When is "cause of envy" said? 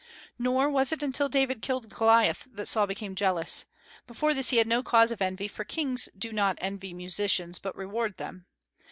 4.81-5.47